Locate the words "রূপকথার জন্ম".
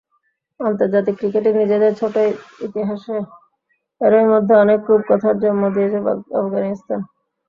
4.89-5.63